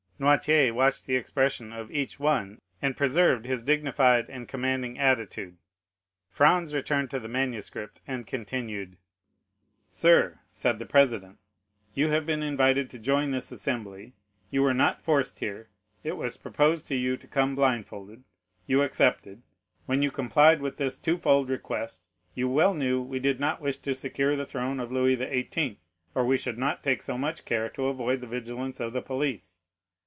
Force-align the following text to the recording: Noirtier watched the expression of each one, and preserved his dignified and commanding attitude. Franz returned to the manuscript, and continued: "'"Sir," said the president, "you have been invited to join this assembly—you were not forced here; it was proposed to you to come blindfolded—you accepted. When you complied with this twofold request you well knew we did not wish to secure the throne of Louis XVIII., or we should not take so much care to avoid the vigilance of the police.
Noirtier 0.21 0.71
watched 0.71 1.07
the 1.07 1.15
expression 1.15 1.73
of 1.73 1.89
each 1.89 2.19
one, 2.19 2.61
and 2.79 2.95
preserved 2.95 3.47
his 3.47 3.63
dignified 3.63 4.29
and 4.29 4.47
commanding 4.47 4.99
attitude. 4.99 5.57
Franz 6.29 6.75
returned 6.75 7.09
to 7.09 7.19
the 7.19 7.27
manuscript, 7.27 8.01
and 8.05 8.27
continued: 8.27 8.97
"'"Sir," 9.89 10.37
said 10.51 10.77
the 10.77 10.85
president, 10.85 11.39
"you 11.95 12.09
have 12.11 12.27
been 12.27 12.43
invited 12.43 12.87
to 12.91 12.99
join 12.99 13.31
this 13.31 13.51
assembly—you 13.51 14.61
were 14.61 14.75
not 14.75 15.01
forced 15.01 15.39
here; 15.39 15.69
it 16.03 16.17
was 16.17 16.37
proposed 16.37 16.85
to 16.89 16.95
you 16.95 17.17
to 17.17 17.25
come 17.27 17.55
blindfolded—you 17.55 18.79
accepted. 18.83 19.41
When 19.87 20.03
you 20.03 20.11
complied 20.11 20.61
with 20.61 20.77
this 20.77 20.99
twofold 20.99 21.49
request 21.49 22.05
you 22.35 22.47
well 22.47 22.75
knew 22.75 23.01
we 23.01 23.17
did 23.17 23.39
not 23.39 23.59
wish 23.59 23.77
to 23.77 23.95
secure 23.95 24.35
the 24.35 24.45
throne 24.45 24.79
of 24.79 24.91
Louis 24.91 25.15
XVIII., 25.15 25.79
or 26.13 26.27
we 26.27 26.37
should 26.37 26.59
not 26.59 26.83
take 26.83 27.01
so 27.01 27.17
much 27.17 27.43
care 27.43 27.69
to 27.69 27.87
avoid 27.87 28.21
the 28.21 28.27
vigilance 28.27 28.79
of 28.79 28.93
the 28.93 29.01
police. 29.01 29.57